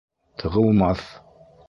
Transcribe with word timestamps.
—Тығылмаҫ. 0.43 1.05